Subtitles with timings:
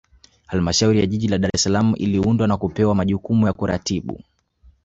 [0.47, 4.21] Halmashauri ya Jiji la Dar es Salaam iliundwa na kupewa majukumu ya kuratibu